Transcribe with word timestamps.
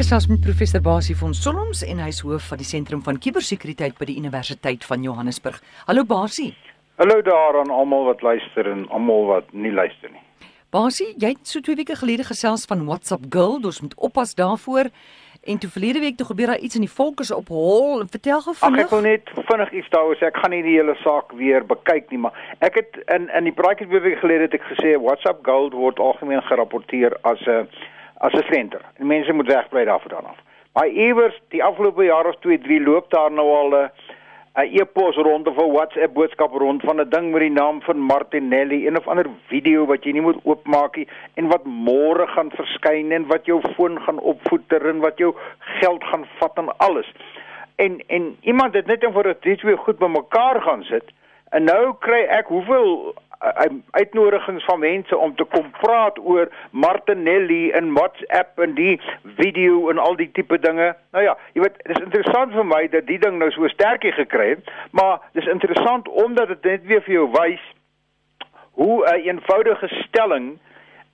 gesels 0.00 0.30
met 0.30 0.40
professor 0.40 0.80
Basie 0.80 1.14
van 1.16 1.34
Solms 1.36 1.82
en 1.84 1.98
hy's 2.00 2.22
hoof 2.24 2.46
van 2.48 2.60
die 2.62 2.64
sentrum 2.64 3.02
van 3.04 3.18
kubersekuriteit 3.20 3.98
by 3.98 4.06
die 4.08 4.14
Universiteit 4.16 4.84
van 4.88 5.02
Johannesburg. 5.04 5.58
Hallo 5.90 6.06
Basie. 6.08 6.54
Hallo 6.96 7.18
daar 7.26 7.58
aan 7.60 7.68
almal 7.74 8.06
wat 8.06 8.22
luister 8.24 8.70
en 8.70 8.86
almal 8.88 9.26
wat 9.28 9.52
nie 9.52 9.72
luister 9.72 10.08
nie. 10.08 10.22
Basie, 10.72 11.10
jy 11.20 11.34
het 11.34 11.44
so 11.44 11.60
2 11.60 11.76
weke 11.82 11.98
gelede 12.00 12.24
gesels 12.24 12.64
van 12.70 12.86
WhatsApp 12.88 13.28
Girl, 13.28 13.60
ons 13.60 13.82
moet 13.84 13.98
oppas 14.08 14.32
daarvoor. 14.40 14.88
En 15.44 15.60
toe 15.60 15.68
verlede 15.76 16.00
week 16.00 16.16
toe 16.16 16.30
gebeur 16.30 16.54
daar 16.54 16.64
iets 16.64 16.80
in 16.80 16.88
die 16.88 16.94
volkes 16.96 17.34
op 17.36 17.52
hol. 17.52 18.00
Vertel 18.08 18.40
gou 18.40 18.56
vinnig. 18.56 18.80
Ag 18.80 18.86
ek 18.86 18.96
wil 18.96 19.04
net 19.04 19.30
vinnig 19.36 19.76
iets 19.82 19.92
daaroor 19.92 20.16
sê. 20.16 20.32
Ek 20.32 20.40
gaan 20.40 20.56
nie 20.56 20.64
die 20.64 20.78
hele 20.78 20.96
saak 21.04 21.32
weer 21.36 21.64
bekyk 21.68 22.08
nie, 22.08 22.24
maar 22.24 22.56
ek 22.64 22.80
het 22.80 23.00
in 23.12 23.28
in 23.36 23.52
die 23.52 23.56
praatjie 23.56 23.88
twee 23.88 24.04
weke 24.08 24.24
gelede 24.24 24.48
het 24.48 24.56
ek 24.62 24.68
gesê 24.72 24.96
WhatsApp 24.96 25.44
Gold 25.44 25.76
word 25.76 26.00
algemeen 26.00 26.40
gerapporteer 26.48 27.20
as 27.20 27.44
'n 27.44 27.68
as 28.20 28.32
'n 28.32 28.42
slenter. 28.42 28.80
En 28.96 29.06
mense 29.06 29.32
moet 29.32 29.46
wegbly 29.46 29.84
daarvan 29.84 30.24
af. 30.24 30.38
Maar 30.72 30.88
iewers 30.88 31.40
die 31.48 31.64
afgelope 31.64 32.04
jaar 32.04 32.26
of 32.26 32.36
2, 32.40 32.58
3 32.58 32.82
loop 32.82 33.10
daar 33.10 33.32
nou 33.32 33.48
al 33.48 33.74
'n 33.74 33.90
'n 34.54 34.80
e-pos 34.80 35.16
rond 35.16 35.46
of 35.46 35.56
'n 35.56 35.72
WhatsApp 35.72 36.14
boodskap 36.14 36.52
rond 36.52 36.82
van 36.82 37.00
'n 37.00 37.08
ding 37.08 37.30
met 37.30 37.40
die 37.40 37.50
naam 37.50 37.82
van 37.82 37.98
Martinelli 37.98 38.86
en 38.86 38.98
of 38.98 39.08
ander 39.08 39.26
video 39.46 39.86
wat 39.86 40.04
jy 40.04 40.12
nie 40.12 40.20
moet 40.20 40.40
oopmaak 40.42 40.96
nie 40.96 41.08
en 41.34 41.48
wat 41.48 41.64
môre 41.64 42.26
gaan 42.26 42.50
verskyn 42.50 43.12
en 43.12 43.26
wat 43.26 43.46
jou 43.46 43.60
foon 43.74 44.00
gaan 44.00 44.18
opvoeter 44.18 44.88
en 44.88 44.98
wat 44.98 45.18
jou 45.18 45.34
geld 45.58 46.04
gaan 46.04 46.26
vat 46.38 46.58
en 46.58 46.76
alles. 46.76 47.12
En 47.76 48.02
en 48.06 48.36
iemand 48.40 48.74
het 48.74 48.86
net 48.86 49.02
eenvoudig 49.02 49.38
dit 49.38 49.58
twee 49.58 49.76
goed 49.76 49.98
bymekaar 49.98 50.60
gaan 50.62 50.82
sit 50.82 51.04
en 51.50 51.64
nou 51.64 51.94
kry 51.98 52.20
ek 52.20 52.46
hoeveel 52.46 53.14
uitnodigings 53.90 54.64
van 54.64 54.78
mense 54.78 55.16
om 55.16 55.34
te 55.36 55.44
kom 55.44 55.70
praat 55.80 56.18
oor 56.18 56.48
Martinelli 56.70 57.70
en 57.70 57.92
WhatsApp 57.92 58.58
en 58.58 58.74
die 58.74 59.00
video 59.36 59.88
en 59.90 59.98
al 59.98 60.16
die 60.16 60.30
tipe 60.32 60.58
dinge. 60.58 60.92
Nou 61.12 61.24
ja, 61.24 61.36
jy 61.52 61.64
weet, 61.64 61.78
dit 61.82 61.96
is 61.96 62.04
interessant 62.04 62.52
vir 62.52 62.66
my 62.66 62.82
dat 62.92 63.06
die 63.08 63.18
ding 63.18 63.38
nou 63.40 63.50
so 63.54 63.68
sterkie 63.72 64.12
gekry 64.12 64.48
het, 64.54 64.72
maar 64.90 65.20
dis 65.32 65.48
interessant 65.48 66.08
omdat 66.08 66.52
dit 66.52 66.68
net 66.72 66.88
weer 66.90 67.04
vir 67.06 67.14
jou 67.14 67.28
wys 67.38 67.64
hoe 68.80 69.04
'n 69.08 69.24
eenvoudige 69.28 69.88
stelling 69.88 70.58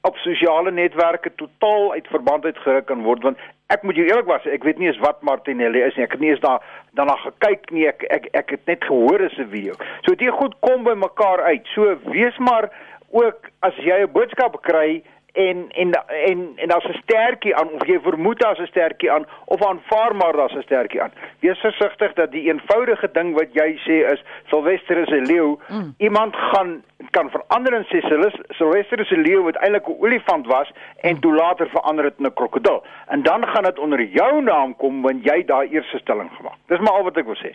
op 0.02 0.16
sosiale 0.16 0.70
netwerke 0.70 1.34
totaal 1.34 1.92
uit 1.92 2.06
verband 2.06 2.44
uitgeruk 2.44 2.86
kan 2.86 3.02
word 3.02 3.22
want 3.22 3.38
ek 3.74 3.82
moet 3.82 3.98
jou 3.98 4.06
eerlik 4.06 4.28
was 4.30 4.46
ek 4.46 4.64
weet 4.64 4.78
nie 4.78 4.90
eens 4.90 5.00
wat 5.02 5.22
Martinelli 5.26 5.82
is 5.82 5.96
nie. 5.96 6.04
Ek 6.06 6.14
het 6.16 6.20
nie 6.22 6.30
eens 6.30 6.42
daar 6.44 6.62
daarna 6.98 7.16
gekyk 7.24 7.70
nie. 7.74 7.86
Ek 7.90 8.04
ek 8.14 8.28
ek 8.38 8.54
het 8.56 8.66
net 8.70 8.84
gehoor 8.84 9.20
is 9.20 9.38
'n 9.38 9.50
video. 9.50 9.74
So 10.06 10.14
dit 10.14 10.30
goed 10.30 10.54
kom 10.60 10.84
by 10.84 10.94
mekaar 10.94 11.42
uit. 11.42 11.66
So 11.74 11.96
wees 12.04 12.38
maar 12.38 12.70
ook 13.10 13.50
as 13.60 13.74
jy 13.76 14.02
'n 14.02 14.12
boodskap 14.12 14.62
kry 14.62 15.02
en 15.36 15.68
en 15.68 15.90
en 16.28 16.52
en 16.56 16.68
daar's 16.68 16.88
'n 16.88 17.02
stertjie 17.02 17.56
aan 17.56 17.68
of 17.68 17.86
jy 17.86 17.98
vermoed 18.00 18.40
daar's 18.40 18.58
'n 18.58 18.66
stertjie 18.66 19.12
aan 19.12 19.26
of 19.44 19.66
aanvaar 19.66 20.16
maar 20.16 20.32
daar's 20.32 20.54
'n 20.54 20.62
stertjie 20.62 21.02
aan. 21.02 21.12
Wees 21.40 21.58
versigtig 21.58 22.12
dat 22.12 22.30
die 22.30 22.48
eenvoudige 22.48 23.08
ding 23.12 23.34
wat 23.34 23.52
jy 23.52 23.78
sê 23.86 24.12
is 24.12 24.24
Silvester 24.46 24.96
is 24.96 25.08
'n 25.08 25.26
leeu, 25.32 25.58
mm. 25.68 25.94
iemand 25.98 26.36
gaan 26.36 26.82
kan 27.10 27.30
verander 27.30 27.72
en 27.72 27.84
sê 27.84 28.00
Silvester 28.48 29.00
is 29.00 29.10
'n 29.10 29.20
leeu 29.20 29.42
wat 29.42 29.56
eintlik 29.56 29.88
'n 29.88 30.00
olifant 30.00 30.46
was 30.46 30.72
en 31.00 31.14
mm. 31.14 31.20
toe 31.20 31.34
later 31.34 31.68
verander 31.68 32.04
dit 32.04 32.18
in 32.18 32.26
'n 32.26 32.34
krokodil. 32.34 32.84
En 33.06 33.22
dan 33.22 33.46
gaan 33.46 33.62
dit 33.62 33.78
onder 33.78 34.02
jou 34.02 34.42
naam 34.42 34.76
kom 34.76 35.02
want 35.02 35.24
jy 35.24 35.44
daai 35.44 35.68
eerste 35.68 35.98
stelling 35.98 36.30
gemaak. 36.36 36.58
Dis 36.66 36.78
maar 36.78 36.92
al 36.92 37.02
wat 37.02 37.16
ek 37.16 37.24
wil 37.24 37.40
sê. 37.44 37.54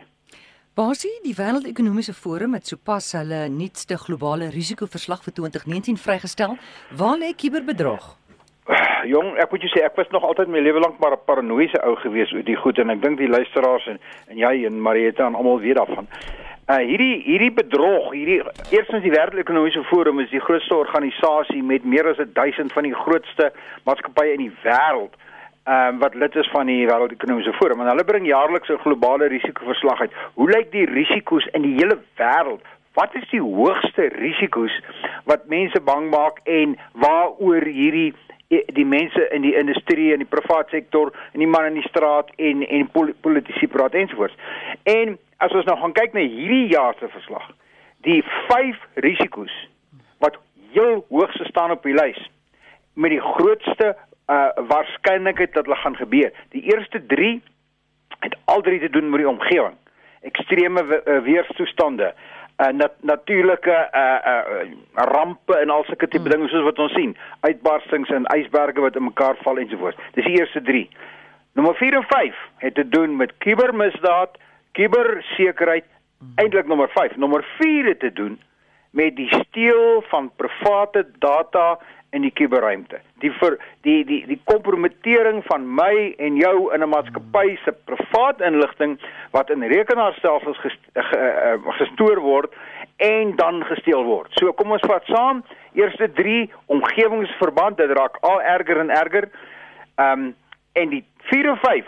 Basie, 0.72 1.12
die 1.20 1.34
Wêreldekonomiese 1.36 2.14
Forum 2.16 2.54
het 2.56 2.70
sopas 2.70 3.10
hulle 3.18 3.42
nuutste 3.52 3.98
globale 4.00 4.46
risikoverslag 4.54 5.20
vir 5.26 5.34
2019 5.36 5.98
vrygestel. 6.00 6.54
Waar 6.96 7.18
lê 7.20 7.34
kiberbedrog? 7.36 8.06
Jong, 9.12 9.34
ek 9.44 9.52
moet 9.52 9.66
jou 9.66 9.72
sê 9.74 9.82
ek 9.84 10.00
was 10.00 10.08
nog 10.16 10.24
altyd 10.24 10.48
my 10.48 10.62
lewe 10.64 10.80
lank 10.80 10.96
maar 11.04 11.18
'n 11.18 11.26
paranoïese 11.28 11.82
ou 11.84 11.98
gewees 12.00 12.32
oor 12.32 12.48
die 12.48 12.56
goed 12.56 12.80
en 12.80 12.90
ek 12.90 13.02
dink 13.02 13.20
die 13.20 13.28
luisteraars 13.28 13.88
en 13.88 14.00
en 14.32 14.38
jy 14.38 14.66
en 14.66 14.80
Marieta 14.80 15.28
en 15.28 15.36
almal 15.36 15.60
weet 15.60 15.76
daarvan. 15.76 16.08
Uh 16.72 16.80
hierdie 16.80 17.20
hierdie 17.28 17.52
bedrog, 17.52 18.14
hierdie 18.14 18.40
eerstens 18.72 19.04
die 19.04 19.12
Wêreldekonomiese 19.12 19.84
Forum 19.92 20.20
is 20.20 20.30
die 20.30 20.40
grootste 20.40 20.76
organisasie 20.76 21.64
met 21.64 21.84
meer 21.84 22.08
as 22.08 22.24
1000 22.34 22.72
van 22.72 22.84
die 22.84 22.96
grootste 22.96 23.52
maatskappye 23.84 24.34
in 24.40 24.48
die 24.48 24.56
wêreld 24.64 25.20
ehm 25.64 25.94
um, 25.94 26.00
wat 26.00 26.14
lid 26.16 26.36
is 26.36 26.50
van 26.50 26.66
die 26.66 26.88
Wêreldekonomiese 26.88 27.54
Forum 27.54 27.82
en 27.82 27.88
hulle 27.88 28.04
bring 28.04 28.26
jaarliks 28.26 28.70
'n 28.70 28.82
globale 28.82 29.28
risikoverslag 29.28 30.00
uit. 30.02 30.14
Hoe 30.34 30.50
lyk 30.50 30.72
die 30.72 30.86
risiko's 30.86 31.46
in 31.46 31.62
die 31.62 31.74
hele 31.74 31.98
wêreld? 32.18 32.66
Wat 32.94 33.16
is 33.16 33.30
die 33.30 33.42
hoogste 33.42 34.10
risiko's 34.16 34.82
wat 35.26 35.46
mense 35.46 35.82
bang 35.82 36.10
maak 36.10 36.40
en 36.44 36.78
waaroor 36.94 37.64
hierdie 37.64 38.14
e, 38.48 38.64
die 38.74 38.86
mense 38.86 39.30
in 39.30 39.42
die 39.42 39.56
industrie 39.56 40.12
en 40.14 40.18
die 40.18 40.34
private 40.36 40.70
sektor 40.70 41.14
en 41.32 41.40
die 41.40 41.48
man 41.48 41.66
in 41.66 41.74
die 41.74 41.88
straat 41.90 42.32
en 42.36 42.68
en 42.68 42.90
politici 43.22 43.68
praat 43.68 43.94
ensovoorts. 43.94 44.36
En 44.84 45.18
as 45.38 45.52
ons 45.52 45.66
nou 45.66 45.78
gaan 45.78 45.94
kyk 45.94 46.14
na 46.14 46.20
hierdie 46.20 46.68
jaar 46.68 46.96
se 47.00 47.08
verslag, 47.08 47.52
die 48.02 48.24
vyf 48.50 48.78
risiko's 48.96 49.68
wat 50.18 50.38
heel 50.72 51.06
hoogste 51.10 51.46
staan 51.46 51.72
op 51.72 51.84
die 51.84 51.94
lys 51.94 52.30
met 52.94 53.12
die 53.12 53.22
grootste 53.22 53.96
uh 54.32 54.68
waarskynlikheid 54.68 55.54
dat 55.54 55.66
hulle 55.66 55.76
gaan 55.84 55.96
gebeur. 55.96 56.32
Die 56.50 56.62
eerste 56.74 57.06
3 57.06 57.42
het 58.20 58.36
al 58.46 58.62
drie 58.62 58.80
te 58.80 58.90
doen 58.90 59.10
met 59.10 59.20
die 59.20 59.30
omgewing. 59.30 59.76
Ekstreme 60.22 60.84
uh, 60.84 61.20
weerstoestande, 61.24 62.14
uh 62.58 62.68
nat 62.68 62.94
natuurlike 63.00 63.78
uh 63.92 64.20
uh 64.34 64.70
rampe 64.94 65.58
en 65.58 65.70
al 65.70 65.84
sulke 65.84 66.08
tipe 66.08 66.30
hmm. 66.30 66.32
dinge 66.32 66.48
soos 66.48 66.64
wat 66.64 66.80
ons 66.80 66.94
sien, 66.94 67.18
uitbarstings 67.40 68.10
en 68.10 68.30
ysberge 68.38 68.82
wat 68.82 68.96
in 68.96 69.04
mekaar 69.04 69.36
val 69.44 69.58
ensovoorts. 69.58 69.98
Dis 70.14 70.26
die 70.26 70.38
eerste 70.40 70.62
3. 70.62 70.90
Nommer 71.54 71.76
4 71.76 71.94
en 71.94 72.06
5 72.08 72.36
het 72.58 72.76
te 72.76 72.88
doen 72.90 73.16
met 73.16 73.34
kubermisdaad, 73.38 74.38
kubersekerheid, 74.72 75.86
hmm. 76.20 76.32
eintlik 76.36 76.68
nommer 76.68 76.90
5. 76.90 77.16
Nommer 77.16 77.46
4 77.58 77.86
het 77.86 78.00
te 78.00 78.14
doen 78.14 78.40
met 78.92 79.16
die 79.16 79.34
steel 79.34 80.04
van 80.08 80.32
private 80.36 81.08
data 81.20 81.80
in 82.12 82.26
die 82.26 82.32
kuberruimte. 82.36 83.00
Die 83.24 83.32
vir 83.40 83.56
die 83.88 84.02
die 84.08 84.20
die 84.28 84.40
kompromittering 84.50 85.42
van 85.48 85.68
my 85.80 86.12
en 86.20 86.36
jou 86.36 86.74
in 86.76 86.84
'n 86.84 86.90
maatskappy 86.90 87.58
se 87.64 87.72
privaat 87.72 88.42
inligting 88.42 89.00
wat 89.32 89.50
in 89.50 89.64
rekenaarstelsels 89.64 90.60
eh, 90.94 91.56
gestoor 91.80 92.20
word 92.20 92.54
en 92.98 93.36
dan 93.36 93.64
gesteel 93.64 94.04
word. 94.04 94.30
So 94.40 94.52
kom 94.54 94.72
ons 94.72 94.88
vat 94.88 95.06
saam 95.06 95.44
eerste 95.74 96.12
3 96.14 96.50
omgewingsverband 96.66 97.78
dit 97.78 97.92
raak 97.98 98.18
al 98.22 98.42
erger 98.42 98.80
en 98.80 98.90
erger. 98.90 99.30
Ehm 99.96 100.20
um, 100.20 100.36
en 100.74 100.90
die 100.90 101.04
4 101.18 101.52
of 101.52 101.60
5 101.60 101.86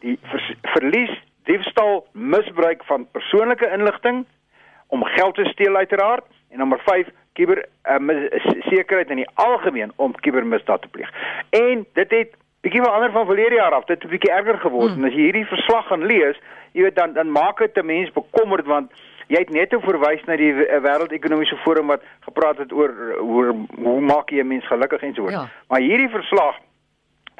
die 0.00 0.18
vers, 0.22 0.52
verlies 0.74 1.14
diefstal 1.44 2.06
misbruik 2.12 2.84
van 2.84 3.06
persoonlike 3.10 3.70
inligting 3.72 4.26
om 4.88 5.04
geld 5.04 5.34
te 5.34 5.44
steel 5.44 5.76
uiteraard 5.76 6.24
en 6.50 6.58
nommer 6.58 6.80
5 6.84 7.08
kiber 7.32 7.64
uh, 7.84 8.38
sekerheid 8.68 9.10
in 9.10 9.16
die 9.16 9.30
algemeen 9.34 9.92
om 9.96 10.14
kibermisdaad 10.14 10.82
te 10.82 10.88
pleeg. 10.88 11.10
En 11.50 11.86
dit 11.92 12.10
het 12.10 12.34
bietjie 12.60 12.82
verander 12.82 13.10
van 13.10 13.26
verlede 13.26 13.54
jaar 13.54 13.72
af. 13.72 13.84
Dit 13.84 14.02
het 14.02 14.04
'n 14.04 14.14
bietjie 14.14 14.32
erger 14.32 14.58
geword. 14.58 14.92
Hmm. 14.92 15.04
En 15.04 15.08
as 15.08 15.14
jy 15.14 15.22
hierdie 15.22 15.46
verslag 15.46 15.86
gaan 15.86 16.06
lees, 16.06 16.40
jy 16.72 16.82
weet 16.82 16.96
dan 16.96 17.12
dan 17.12 17.30
maak 17.30 17.58
dit 17.58 17.76
'n 17.76 17.86
mens 17.86 18.12
bekommerd 18.12 18.66
want 18.66 18.92
jy 19.26 19.38
het 19.38 19.50
net 19.50 19.74
verwys 19.78 20.24
na 20.24 20.36
die 20.36 20.52
wêreldekonomiese 20.54 21.56
forum 21.56 21.86
wat 21.86 22.02
gepraat 22.20 22.58
het 22.58 22.72
oor 22.72 22.92
hoe 23.18 23.66
hoe 23.76 24.00
maak 24.00 24.30
jy 24.30 24.40
'n 24.40 24.46
mens 24.46 24.66
gelukkig 24.66 25.02
en 25.02 25.14
so 25.14 25.22
voort. 25.22 25.34
Ja. 25.34 25.48
Maar 25.68 25.80
hierdie 25.80 26.08
verslag 26.08 26.56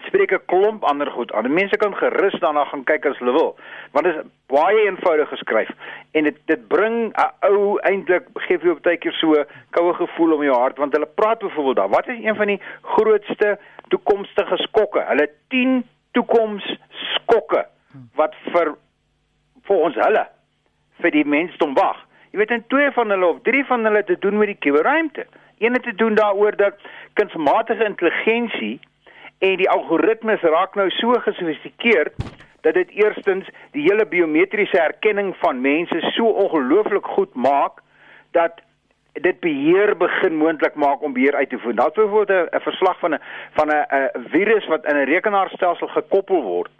spreek 0.07 0.33
'n 0.33 0.45
klomp 0.47 0.85
ander 0.85 1.11
goed 1.11 1.33
aan. 1.33 1.53
Mense 1.53 1.77
kan 1.77 1.97
gerus 1.97 2.39
daarna 2.41 2.65
gaan 2.65 2.85
kyk 2.85 3.07
as 3.07 3.19
hulle 3.19 3.33
wil. 3.33 3.57
Want 3.91 4.05
dit 4.07 4.15
is 4.15 4.23
baie 4.47 4.85
eenvoudig 4.87 5.29
geskryf 5.29 5.71
en 6.11 6.25
dit 6.25 6.37
dit 6.47 6.69
bring 6.69 7.13
'n 7.17 7.31
ou 7.41 7.79
eintlik 7.81 8.25
gee 8.35 8.59
vir 8.59 8.67
jou 8.67 8.81
baie 8.81 8.97
keer 8.97 9.13
so 9.13 9.45
koue 9.71 9.95
gevoel 9.95 10.33
om 10.33 10.43
jou 10.43 10.59
hart 10.59 10.79
want 10.79 10.93
hulle 10.93 11.07
praat 11.15 11.39
byvoorbeeld 11.39 11.77
daar. 11.77 11.89
Wat 11.89 12.09
is 12.09 12.25
een 12.25 12.37
van 12.37 12.47
die 12.47 12.61
grootste 12.83 13.59
toekomstige 13.89 14.57
skokke? 14.57 15.05
Hulle 15.09 15.29
10 15.49 15.85
toekomsskokke 16.13 17.67
wat 18.15 18.35
vir 18.53 18.75
vir 19.67 19.77
ons 19.77 19.95
hulle 19.95 20.27
vir 21.01 21.11
die 21.11 21.25
mensdom 21.25 21.75
wag. 21.75 21.99
Jy 22.33 22.39
weet 22.39 22.51
en 22.51 22.65
twee 22.73 22.91
van 22.91 23.11
hulle 23.11 23.27
of 23.27 23.43
drie 23.43 23.65
van 23.65 23.85
hulle 23.85 24.05
te 24.05 24.17
doen 24.19 24.39
met 24.39 24.47
die 24.47 24.59
kuberruimte. 24.59 25.27
Een 25.59 25.73
het 25.73 25.83
te 25.83 25.95
doen 25.95 26.15
daaroor 26.15 26.57
dat 26.57 26.75
kunsmatige 27.13 27.85
intelligensie 27.85 28.81
en 29.43 29.57
die 29.59 29.71
algoritmes 29.71 30.43
raak 30.55 30.77
nou 30.79 30.89
so 30.91 31.19
gesofistikeerd 31.25 32.15
dat 32.63 32.75
dit 32.79 32.91
eerstens 33.03 33.49
die 33.75 33.83
hele 33.83 34.05
biometriese 34.07 34.79
herkenning 34.79 35.33
van 35.41 35.61
mense 35.61 35.99
so 36.15 36.29
ongelooflik 36.45 37.07
goed 37.17 37.35
maak 37.35 37.81
dat 38.39 38.61
dit 39.13 39.41
beheer 39.41 39.97
begin 39.99 40.37
moontlik 40.39 40.75
maak 40.75 41.03
om 41.03 41.13
beheer 41.13 41.35
uit 41.35 41.51
te 41.51 41.59
voer. 41.59 41.75
Daar's 41.75 41.99
byvoorbeeld 41.99 42.53
'n 42.55 42.61
verslag 42.61 42.99
van 42.99 43.15
'n 43.15 43.21
van 43.59 43.69
'n 43.69 44.11
virus 44.31 44.67
wat 44.67 44.85
in 44.85 44.97
'n 44.97 45.11
rekenaarstelsel 45.11 45.89
gekoppel 45.89 46.43
word. 46.43 46.71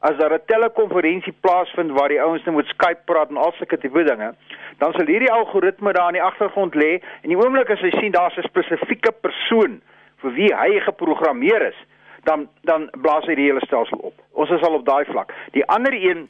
As 0.00 0.16
daar 0.16 0.32
'n 0.32 0.46
telekonferensie 0.46 1.34
plaasvind 1.40 1.90
waar 1.90 2.08
die 2.08 2.22
ouens 2.22 2.44
nou 2.44 2.56
moet 2.56 2.66
Skype 2.66 3.02
praat 3.04 3.28
en 3.28 3.36
al 3.36 3.52
sulke 3.52 3.78
tipe 3.78 4.02
dinge, 4.04 4.34
dan 4.78 4.92
sal 4.92 5.06
hierdie 5.06 5.32
algoritme 5.32 5.92
daar 5.92 6.06
in 6.06 6.20
die 6.20 6.22
agtergrond 6.30 6.74
lê 6.74 6.92
en 7.22 7.28
die 7.28 7.36
oomblik 7.36 7.70
as 7.70 7.80
hy 7.80 7.90
sien 7.90 8.12
daar's 8.12 8.36
'n 8.36 8.48
spesifieke 8.48 9.12
persoon 9.12 9.82
vir 10.16 10.32
wie 10.32 10.54
hy 10.54 10.80
geprogrammeer 10.80 11.62
is, 11.62 11.86
dan 12.24 12.48
dan 12.68 12.88
blaas 13.02 13.26
hy 13.26 13.34
die 13.38 13.50
hele 13.50 13.64
stelsel 13.66 13.98
op. 13.98 14.14
Ons 14.32 14.50
is 14.50 14.62
al 14.62 14.78
op 14.80 14.86
daai 14.86 15.04
vlak. 15.04 15.32
Die 15.52 15.64
ander 15.66 15.94
een 15.94 16.28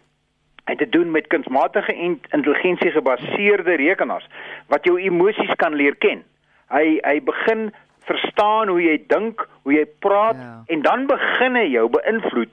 het 0.65 0.79
te 0.79 0.89
doen 0.89 1.11
met 1.11 1.27
kunsmatige 1.27 1.95
intelligensie 2.31 2.91
gebaseerde 2.91 3.77
rekenaars 3.77 4.29
wat 4.73 4.85
jou 4.85 5.01
emosies 5.01 5.55
kan 5.61 5.75
leer 5.75 5.97
ken. 5.97 6.25
Hy 6.73 6.99
hy 7.05 7.21
begin 7.25 7.71
verstaan 8.09 8.69
hoe 8.69 8.83
jy 8.83 8.99
dink, 9.09 9.49
hoe 9.63 9.73
jy 9.73 9.85
praat 9.99 10.37
ja. 10.41 10.63
en 10.67 10.83
dan 10.83 11.07
begin 11.07 11.57
hy 11.57 11.69
jou 11.73 11.89
beïnvloed 11.89 12.53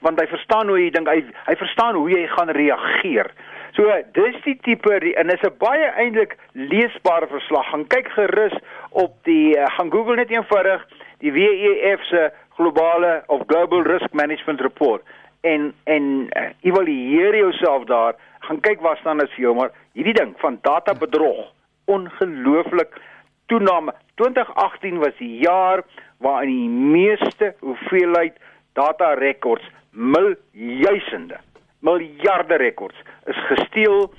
want 0.00 0.20
hy 0.20 0.24
verstaan 0.30 0.68
hoe 0.72 0.78
jy 0.80 0.88
dink, 0.94 1.08
hy 1.12 1.20
hy 1.44 1.54
verstaan 1.60 1.98
hoe 1.98 2.08
jy 2.08 2.22
gaan 2.32 2.48
reageer. 2.56 3.28
So 3.76 3.84
dis 4.16 4.38
die 4.46 4.56
tipe 4.64 4.96
en 4.96 5.30
is 5.30 5.44
'n 5.44 5.58
baie 5.58 5.90
eintlik 6.02 6.36
leesbare 6.52 7.26
verslag. 7.26 7.68
Gaan 7.70 7.86
kyk 7.86 8.08
gerus 8.08 8.56
op 8.90 9.12
die 9.24 9.56
uh, 9.58 9.66
gaan 9.76 9.90
Google 9.90 10.16
net 10.16 10.30
eenvoudig 10.30 10.86
die 11.18 11.32
WEF 11.32 12.02
se 12.08 12.32
globale 12.60 13.22
of 13.26 13.46
global 13.46 13.82
risk 13.82 14.12
management 14.12 14.60
report 14.60 15.02
en 15.40 15.72
en 15.84 16.04
uh, 16.28 16.48
evalueer 16.60 17.36
jouself 17.36 17.84
daar. 17.88 18.14
Gaan 18.38 18.60
kyk 18.60 18.80
wat 18.84 19.00
staan 19.00 19.22
is 19.24 19.32
vir 19.36 19.46
jou 19.48 19.54
maar 19.56 19.72
hierdie 19.96 20.16
ding 20.20 20.34
van 20.44 20.58
data 20.62 20.94
bedrog 20.94 21.52
ongelooflik 21.84 23.00
toename. 23.46 23.94
2018 24.14 24.98
was 24.98 25.16
die 25.18 25.36
jaar 25.42 25.82
waarin 26.18 26.56
die 26.56 26.68
meeste 26.96 27.54
hoeveelheid 27.60 28.36
data 28.72 29.14
rekords 29.14 29.64
miljoene 29.90 31.40
miljarde 31.80 32.56
rekords 32.60 32.96
is 33.26 33.38
gesteel, 33.48 34.10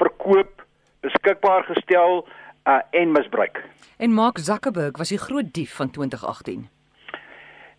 verkoop, 0.00 0.64
beskikbaar 1.06 1.64
gestel 1.70 2.24
uh, 2.66 2.80
en 2.90 3.12
misbruik. 3.12 3.62
En 3.96 4.12
Mark 4.12 4.38
Zuckerberg 4.38 4.98
was 4.98 5.14
die 5.14 5.18
groot 5.18 5.52
dief 5.54 5.76
van 5.76 5.90
2018. 5.90 6.68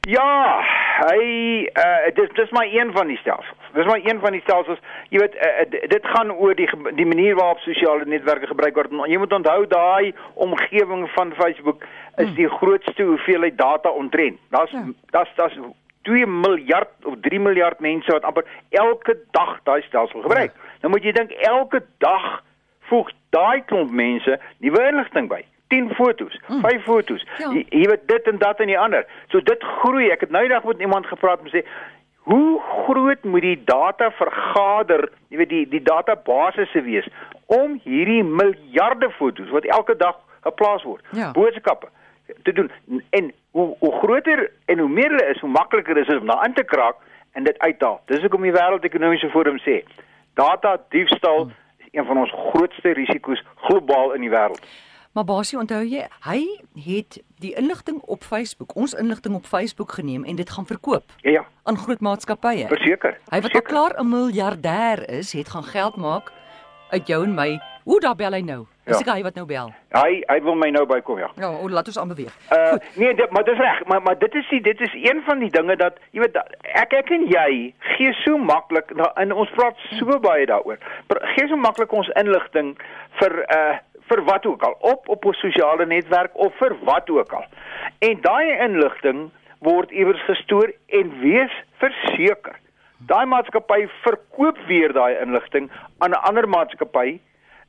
Ja, 0.08 0.64
hy 1.04 1.24
uh 1.68 2.12
dis 2.16 2.30
dis 2.36 2.52
maar 2.56 2.68
een 2.72 2.92
van 2.96 3.10
die 3.12 3.18
stelsels. 3.18 3.72
Dis 3.74 3.86
maar 3.86 4.00
een 4.04 4.20
van 4.20 4.32
die 4.32 4.42
stelsels. 4.42 4.80
Jy 5.10 5.20
weet 5.20 5.36
uh, 5.36 5.90
dit 5.90 6.06
gaan 6.14 6.32
oor 6.32 6.56
die 6.56 6.70
die 6.96 7.06
manier 7.06 7.36
waarop 7.36 7.60
sosiale 7.60 8.06
netwerke 8.06 8.48
gebruik 8.48 8.80
word. 8.80 8.94
Jy 9.12 9.18
moet 9.20 9.36
onthou 9.36 9.66
daai 9.68 10.14
omgewing 10.34 11.10
van 11.16 11.34
Facebook 11.36 11.84
is 11.84 12.30
hmm. 12.30 12.38
die 12.40 12.48
grootste 12.50 13.04
hoeveelheid 13.04 13.58
data 13.58 13.90
ontrent. 13.90 14.40
Daar's 14.56 14.72
ja. 14.72 14.86
daar's 15.12 15.36
daar's 15.36 15.60
2 16.08 16.26
miljard 16.26 17.06
of 17.06 17.20
3 17.28 17.40
miljard 17.40 17.80
mense 17.80 18.12
wat 18.12 18.24
amper 18.24 18.48
elke 18.70 19.18
dag 19.32 19.60
daai 19.64 19.82
stelsel 19.82 20.22
gebruik. 20.22 20.56
Ja. 20.56 20.72
Nou 20.82 20.94
moet 20.94 21.04
jy 21.04 21.12
dink 21.20 21.36
elke 21.52 21.84
dag 21.98 22.32
voeg 22.88 23.12
daai 23.36 23.60
klomp 23.66 23.92
mense 23.92 24.40
nuwe 24.64 24.88
inligting 24.88 25.28
by. 25.28 25.44
10 25.68 25.92
fotos, 25.96 26.40
5 26.48 26.62
hmm. 26.62 26.82
fotos. 26.86 27.28
Ja. 27.38 27.52
Jy, 27.52 27.66
jy 27.70 27.88
weet 27.92 28.08
dit 28.08 28.28
en 28.32 28.38
dat 28.38 28.60
en 28.60 28.72
die 28.72 28.80
ander. 28.80 29.06
So 29.28 29.42
dit 29.42 29.64
groei. 29.82 30.10
Ek 30.10 30.26
het 30.26 30.32
nou 30.32 30.44
eendag 30.44 30.64
met 30.64 30.80
iemand 30.80 31.08
gepraat 31.08 31.44
en 31.44 31.54
sê 31.54 31.66
Hoe 32.28 32.62
groot 32.86 33.24
moet 33.24 33.42
die 33.42 33.60
data 33.64 34.10
vergader, 34.12 35.06
jy 35.32 35.38
weet 35.40 35.50
die 35.50 35.68
die 35.72 35.80
databasisse 35.80 36.82
wees 36.84 37.06
om 37.46 37.78
hierdie 37.86 38.24
miljarde 38.24 39.08
fotos 39.16 39.48
wat 39.56 39.64
elke 39.72 39.96
dag 39.96 40.18
geplaas 40.44 40.84
word, 40.84 41.06
ja. 41.16 41.30
boodskappe 41.32 41.88
te 42.44 42.52
doen 42.52 42.68
en 43.16 43.32
hoe 43.56 43.68
hoe 43.80 43.92
groter 44.02 44.50
en 44.66 44.84
hoe 44.84 44.90
meer 44.90 45.16
hulle 45.16 45.30
is, 45.32 45.40
hoe 45.40 45.50
makliker 45.50 45.98
is 45.98 46.08
dit 46.12 46.20
om 46.20 46.28
daarin 46.28 46.54
te 46.54 46.68
kraak 46.68 47.00
en 47.32 47.48
dit 47.48 47.60
uit 47.60 47.80
te 47.80 47.86
haal. 47.86 48.02
Dis 48.12 48.28
hoekom 48.28 48.44
die 48.44 48.56
wêreldekonomiese 48.58 49.32
forum 49.32 49.64
sê 49.64 49.80
data 50.36 50.76
diefstal 50.92 51.46
hmm. 51.46 51.56
is 51.78 51.88
een 51.96 52.12
van 52.12 52.26
ons 52.26 52.36
grootste 52.50 52.92
risiko's 53.00 53.46
globaal 53.70 54.18
in 54.20 54.28
die 54.28 54.34
wêreld. 54.36 54.68
Maar 55.18 55.26
basie 55.26 55.58
onthou 55.58 55.80
jy, 55.82 56.04
hy 56.28 56.42
het 56.86 57.16
die 57.42 57.56
inligting 57.58 57.98
op 58.06 58.22
Facebook, 58.22 58.76
ons 58.78 58.94
inligting 58.94 59.34
op 59.36 59.48
Facebook 59.50 59.92
geneem 59.98 60.24
en 60.24 60.36
dit 60.38 60.50
gaan 60.50 60.66
verkoop. 60.66 61.04
Ja 61.26 61.32
ja. 61.32 61.46
Aan 61.64 61.78
groot 61.78 62.00
maatskappye. 62.00 62.68
Verseker. 62.68 63.18
Hy 63.34 63.42
wat 63.42 63.56
al 63.58 63.62
klaar 63.62 63.98
'n 63.98 64.10
miljardêr 64.10 65.10
is, 65.10 65.34
het 65.34 65.50
gaan 65.50 65.64
geld 65.64 65.96
maak 65.96 66.32
uit 66.90 67.08
jou 67.08 67.24
en 67.24 67.34
my. 67.34 67.60
Hoe 67.84 68.00
daar 68.00 68.16
bel 68.16 68.32
hy 68.32 68.42
nou? 68.42 68.66
Dis 68.84 69.00
ja. 69.00 69.14
hy 69.14 69.24
wat 69.24 69.36
nou 69.36 69.46
bel. 69.48 69.72
Hy 69.96 70.22
hy 70.28 70.38
wil 70.44 70.56
my 70.56 70.70
nou 70.72 70.86
bykom 70.88 71.20
ja. 71.20 71.28
Ja, 71.40 71.50
o, 71.50 71.70
laat 71.70 71.88
ons 71.88 71.98
aanbeweeg. 72.00 72.34
Uh 72.52 72.76
nee, 73.00 73.14
dit, 73.16 73.32
maar 73.32 73.44
dis 73.48 73.60
reg, 73.60 73.82
maar 73.86 74.02
maar 74.02 74.18
dit 74.20 74.36
is 74.36 74.48
die 74.50 74.62
dit 74.62 74.82
is 74.82 74.94
een 74.94 75.22
van 75.26 75.40
die 75.40 75.50
dinge 75.52 75.76
dat 75.76 76.00
jy 76.12 76.24
weet 76.24 76.38
ek 76.84 76.94
ek 76.94 77.12
en 77.16 77.26
jy 77.32 77.74
gee 77.96 78.14
so 78.24 78.38
maklik 78.38 78.94
in 79.24 79.34
ons 79.34 79.52
praat 79.56 79.80
so 80.00 80.20
baie 80.20 80.46
daaroor. 80.46 80.80
Gee 81.36 81.48
so 81.48 81.60
maklik 81.60 81.92
ons 81.92 82.12
inligting 82.20 82.76
vir 83.20 83.40
uh 83.48 83.76
vir 84.08 84.24
wat 84.24 84.46
ook 84.46 84.64
al 84.64 84.76
op 84.80 85.10
op 85.10 85.26
'n 85.26 85.34
sosiale 85.34 85.86
netwerk 85.86 86.32
of 86.34 86.56
vir 86.58 86.76
wat 86.84 87.10
ook 87.10 87.34
al. 87.34 87.46
En 88.00 88.22
daai 88.22 88.58
inligting 88.60 89.30
word 89.60 89.92
iewers 89.92 90.24
gestoor 90.26 90.72
en 90.88 91.20
wees 91.20 91.64
verseker. 91.78 92.56
Daai 92.98 93.26
maatskappy 93.26 93.88
verkoop 94.02 94.58
weer 94.68 94.94
daai 94.94 95.18
inligting 95.22 95.72
aan 95.98 96.12
'n 96.12 96.24
ander 96.30 96.48
maatskappy 96.50 97.20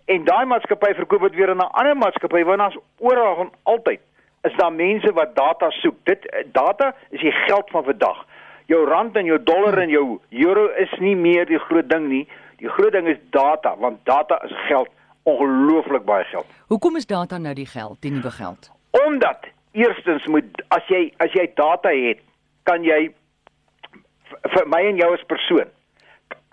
en 0.05 0.25
daai 0.25 0.45
maatskappy 0.45 0.95
verkoop 0.95 1.21
dit 1.21 1.35
weer 1.35 1.51
aan 1.51 1.57
'n 1.57 1.73
ander 1.73 1.97
maatskappy 1.97 2.45
want 2.45 2.61
ons 2.61 2.79
oral 2.99 3.35
van 3.37 3.53
altyd 3.63 4.01
is 4.43 4.57
daar 4.57 4.73
mense 4.73 5.13
wat 5.13 5.37
data 5.37 5.71
soek. 5.71 5.95
Dit 6.05 6.45
data 6.53 6.95
is 7.11 7.21
die 7.21 7.33
geld 7.33 7.71
van 7.71 7.85
vandag. 7.85 8.27
Jou 8.67 8.85
rand 8.87 9.17
en 9.17 9.25
jou 9.25 9.43
dollar 9.43 9.79
en 9.79 9.89
jou 9.89 10.19
euro 10.31 10.67
is 10.77 10.93
nie 10.99 11.17
meer 11.17 11.47
die 11.47 11.59
groot 11.59 11.89
ding 11.91 12.09
nie. 12.09 12.29
Die 12.57 12.69
groot 12.69 12.93
ding 12.93 13.09
is 13.09 13.19
data 13.31 13.77
want 13.77 14.05
data 14.05 14.43
is 14.45 14.55
geld, 14.69 14.89
ongelooflik 15.29 16.05
baie 16.09 16.25
geld. 16.33 16.47
Hoekom 16.73 16.97
is 16.97 17.07
data 17.07 17.39
nou 17.39 17.55
die 17.55 17.69
geld, 17.69 18.01
die 18.05 18.13
nuwe 18.13 18.31
geld? 18.31 18.71
Omdat 19.07 19.49
eerstens 19.73 20.27
moet 20.27 20.63
as 20.75 20.87
jy 20.93 21.09
as 21.25 21.33
jy 21.37 21.49
data 21.55 21.93
het, 21.95 22.23
kan 22.69 22.85
jy 22.85 23.09
vir 24.55 24.69
my 24.69 24.81
en 24.91 25.01
jou 25.01 25.13
as 25.15 25.27
persoon 25.29 25.69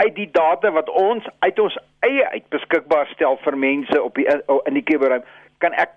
uit 0.03 0.15
die 0.15 0.29
data 0.31 0.71
wat 0.75 0.89
ons 0.91 1.27
uit 1.39 1.59
ons 1.59 1.75
eie 2.03 2.23
uit 2.33 2.47
beskikbaar 2.53 3.07
stel 3.13 3.37
vir 3.43 3.57
mense 3.57 4.01
op 4.01 4.17
die 4.19 4.27
in 4.27 4.77
die 4.77 4.83
kuberruim 4.83 5.23
kan 5.63 5.75
ek 5.79 5.95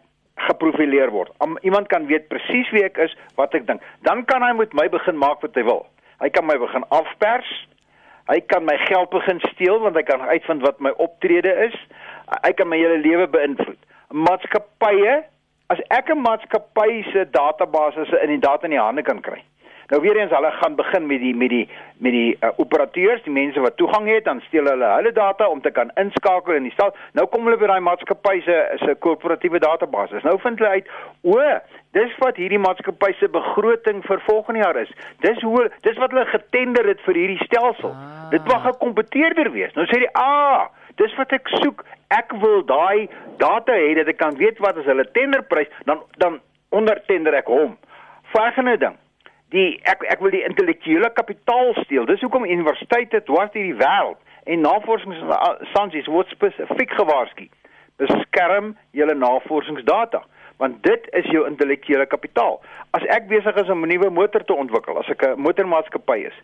geprofileer 0.49 1.11
word. 1.11 1.33
Om, 1.43 1.57
iemand 1.67 1.89
kan 1.91 2.07
weet 2.07 2.29
presies 2.31 2.71
wie 2.71 2.85
ek 2.87 2.99
is, 3.03 3.15
wat 3.35 3.55
ek 3.59 3.67
dink. 3.67 3.83
Dan 4.07 4.23
kan 4.31 4.45
hy 4.47 4.53
met 4.55 4.75
my 4.77 4.87
begin 4.93 5.19
maak 5.19 5.43
wat 5.43 5.57
hy 5.59 5.65
wil. 5.67 5.83
Hy 6.23 6.31
kan 6.35 6.47
my 6.47 6.55
begin 6.63 6.87
afpers. 6.95 7.51
Hy 8.29 8.41
kan 8.41 8.65
my 8.65 8.77
geld 8.85 9.11
begin 9.11 9.41
steel 9.53 9.81
want 9.81 9.97
hy 9.97 10.05
kan 10.05 10.21
uitvind 10.21 10.63
wat 10.63 10.81
my 10.85 10.93
optrede 11.01 11.53
is. 11.65 11.77
Hy 12.45 12.53
kan 12.53 12.69
my 12.69 12.77
hele 12.77 12.99
lewe 13.01 13.27
beïnvloed. 13.33 13.79
Maatskappye, 14.13 15.23
as 15.73 15.81
ek 15.91 16.11
'n 16.13 16.21
maatskappy 16.25 17.05
se 17.13 17.25
databasisse 17.25 18.21
in 18.23 18.29
die 18.35 18.45
data 18.45 18.65
in 18.69 18.77
die 18.77 18.81
hande 18.81 19.03
kan 19.03 19.21
kry, 19.21 19.41
Nou 19.89 20.01
weer 20.03 20.17
eens 20.17 20.31
hulle 20.31 20.51
gaan 20.51 20.75
begin 20.75 21.07
met 21.07 21.21
die 21.21 21.35
met 21.37 21.49
die 21.49 21.69
met 21.97 22.13
die 22.13 22.37
uh, 22.41 22.49
operateurs, 22.57 23.23
die 23.25 23.33
mense 23.33 23.61
wat 23.61 23.77
toegang 23.77 24.09
het, 24.09 24.25
dan 24.25 24.43
steel 24.45 24.69
hulle 24.69 24.85
hulle 24.85 25.13
data 25.13 25.49
om 25.49 25.63
te 25.65 25.71
kan 25.71 25.91
inskakel 25.95 26.59
in 26.59 26.67
die 26.69 26.73
stal. 26.73 26.93
Nou 27.17 27.25
kom 27.33 27.49
hulle 27.49 27.57
by 27.57 27.71
daai 27.71 27.81
maatskappy 27.87 28.43
se 28.45 28.57
se 28.83 28.95
korporatiewe 29.07 29.63
database. 29.65 30.21
Nou 30.27 30.37
vind 30.45 30.61
hulle 30.61 30.75
uit, 30.75 30.93
o, 31.25 31.39
dis 31.97 32.13
wat 32.21 32.37
hierdie 32.37 32.61
maatskappy 32.61 33.11
se 33.17 33.31
begroting 33.39 34.05
vir 34.11 34.23
volgende 34.29 34.67
jaar 34.67 34.83
is. 34.83 34.93
Dis 35.25 35.41
hoe 35.41 35.65
dis 35.89 35.97
wat 36.05 36.13
hulle 36.13 36.27
getender 36.35 36.93
het 36.93 37.01
vir 37.09 37.23
hierdie 37.23 37.49
stelsel. 37.49 37.97
Ah. 37.97 38.29
Dit 38.37 38.45
mag 38.53 38.69
'n 38.69 38.79
kompeteerder 38.85 39.53
wees. 39.57 39.73
Nou 39.73 39.89
sê 39.89 40.05
die, 40.05 40.13
"Ah, 40.13 40.69
dis 41.01 41.17
wat 41.17 41.33
ek 41.33 41.49
soek. 41.49 41.85
Ek 42.11 42.33
wil 42.45 42.65
daai 42.65 43.09
data 43.39 43.73
hê 43.73 43.95
dat 43.95 44.09
ek 44.09 44.19
kan 44.19 44.37
weet 44.37 44.59
wat 44.59 44.77
is 44.77 44.85
hulle 44.85 45.11
tenderprys, 45.13 45.69
dan 45.85 46.03
dan 46.19 46.41
ondertender 46.69 47.35
ek 47.35 47.47
hom." 47.47 47.79
Volgende 48.37 48.77
ding 48.77 48.97
die 49.55 49.81
ek 49.89 50.03
ek 50.13 50.23
wil 50.25 50.35
die 50.35 50.45
intellektuele 50.45 51.11
kapitaal 51.17 51.75
steel. 51.85 52.07
Dis 52.09 52.21
hoekom 52.25 52.45
universiteite 52.45 53.23
dwars 53.29 53.53
deur 53.55 53.69
die 53.69 53.79
wêreld 53.79 54.19
en 54.49 54.65
navorsingsinstansies 54.65 56.09
word 56.13 56.33
spesifiek 56.33 56.93
gewaarsku. 56.97 57.49
Beskerm 58.01 58.75
julle 58.97 59.17
navorsingsdata 59.19 60.25
want 60.59 60.81
dit 60.83 61.05
is 61.15 61.27
jou 61.31 61.45
intellektuele 61.47 62.07
kapitaal. 62.11 62.57
As 62.97 63.05
ek 63.15 63.29
besig 63.31 63.57
is 63.63 63.71
om 63.71 63.85
'n 63.85 63.89
nuwe 63.89 64.11
motor 64.11 64.45
te 64.45 64.55
ontwikkel, 64.55 64.99
as 64.99 65.09
ek 65.09 65.23
'n 65.23 65.41
motormaatskappy 65.41 66.27
is 66.27 66.37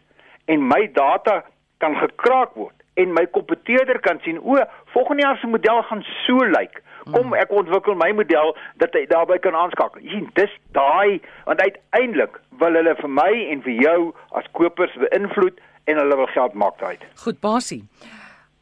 en 0.47 0.69
my 0.69 0.87
data 0.93 1.43
kan 1.79 1.97
gekraak 1.97 2.55
word 2.55 2.75
en 2.95 3.13
my 3.13 3.27
kompeteerder 3.27 3.99
kan 4.01 4.21
sien 4.23 4.39
o, 4.39 4.57
volgende 4.95 5.23
jaar 5.23 5.39
se 5.39 5.47
model 5.47 5.83
gaan 5.83 6.05
so 6.27 6.37
lyk. 6.37 6.55
Like 6.55 6.81
kom 7.13 7.35
ek 7.35 7.53
ontwikkel 7.53 7.95
my 7.95 8.11
model 8.17 8.55
dat 8.83 8.95
hy 8.97 9.05
daarbey 9.11 9.39
kan 9.39 9.55
aanskakel. 9.55 10.01
Sien, 10.09 10.31
dis 10.35 10.51
daai 10.73 11.21
want 11.45 11.61
uiteindelik 11.61 12.41
wil 12.61 12.79
hulle 12.79 12.95
vir 13.01 13.13
my 13.21 13.31
en 13.53 13.63
vir 13.63 13.77
jou 13.83 14.01
as 14.39 14.49
kopers 14.53 14.95
beïnvloed 15.03 15.61
en 15.91 16.01
hulle 16.01 16.17
wil 16.17 16.31
geld 16.33 16.55
maak 16.55 16.79
daai. 16.81 16.97
Goed, 17.25 17.41
basie. 17.45 17.83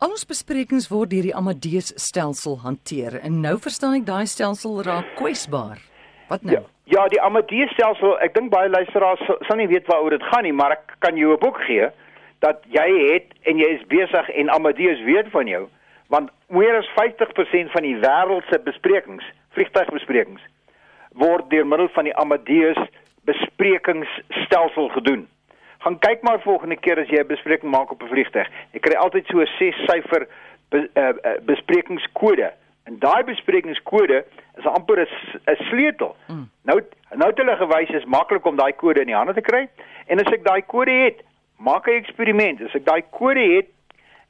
Al 0.02 0.10
ons 0.10 0.26
besprekings 0.26 0.88
word 0.90 1.12
deur 1.12 1.28
die 1.28 1.36
Amadeus 1.38 1.92
stelsel 1.94 2.58
hanteer 2.64 3.20
en 3.22 3.40
nou 3.44 3.54
verstaan 3.62 4.00
ek 4.00 4.06
daai 4.08 4.26
stelsel 4.26 4.82
raak 4.82 5.14
kwesbaar. 5.20 5.78
Wat 6.28 6.42
nou? 6.42 6.58
Ja. 6.58 6.68
Ja, 6.90 7.04
die 7.08 7.20
Amadeus 7.22 7.70
stelsel, 7.76 8.16
ek 8.20 8.34
dink 8.34 8.50
baie 8.50 8.68
luisteraars 8.68 9.22
sal 9.46 9.56
nie 9.56 9.68
weet 9.70 9.86
waaroor 9.86 10.16
dit 10.16 10.24
gaan 10.32 10.42
nie, 10.42 10.52
maar 10.52 10.74
ek 10.74 10.96
kan 10.98 11.16
jou 11.16 11.30
'n 11.32 11.40
boek 11.40 11.60
gee 11.68 11.86
dat 12.42 12.58
jy 12.66 12.88
het 13.12 13.30
en 13.46 13.56
jy 13.62 13.68
is 13.78 13.86
besig 13.86 14.28
en 14.28 14.50
Amadeus 14.50 15.00
weet 15.06 15.30
van 15.30 15.46
jou 15.46 15.68
want 16.12 16.30
meer 16.52 16.76
as 16.76 16.88
50% 17.00 17.72
van 17.72 17.86
die 17.86 17.96
wêreld 17.96 18.48
se 18.50 18.58
besprekings, 18.64 19.24
vliegtuigbesprekings 19.56 20.42
word 21.16 21.48
deur 21.52 21.66
middel 21.68 21.88
van 21.92 22.08
die 22.08 22.16
Amadeus 22.16 22.80
besprekingsstelsel 23.28 24.88
gedoen. 24.96 25.26
Gaan 25.84 25.98
kyk 25.98 26.22
maar 26.22 26.40
volgende 26.40 26.76
keer 26.76 27.00
as 27.00 27.08
jy 27.08 27.20
'n 27.20 27.26
bespreking 27.26 27.70
maak 27.70 27.90
op 27.90 28.02
'n 28.02 28.12
vliegtuig. 28.12 28.48
Jy 28.72 28.80
kry 28.80 28.94
altyd 28.94 29.26
so 29.26 29.40
'n 29.40 29.48
6 29.58 29.76
syfer 29.88 30.26
be, 30.70 30.88
uh, 30.94 31.08
uh, 31.08 31.40
besprekingskode. 31.42 32.52
En 32.84 32.98
daai 32.98 33.24
besprekingskode 33.24 34.24
is 34.58 34.66
amper 34.66 35.00
'n 35.00 35.56
sleutel. 35.70 36.16
Mm. 36.28 36.50
Nou 36.62 36.82
nou 37.10 37.28
het 37.30 37.38
hulle 37.38 37.56
gewys 37.56 37.90
is 37.90 38.04
maklik 38.04 38.44
om 38.44 38.56
daai 38.56 38.72
kode 38.72 39.00
in 39.00 39.06
die 39.06 39.16
hande 39.16 39.34
te 39.34 39.40
kry. 39.40 39.68
En 40.06 40.20
as 40.20 40.32
ek 40.32 40.44
daai 40.44 40.62
kode 40.62 40.90
het, 40.90 41.24
maak 41.56 41.86
'n 41.86 41.90
eksperiment. 42.02 42.60
As 42.60 42.74
ek 42.74 42.84
daai 42.84 43.02
kode 43.10 43.54
het 43.56 43.68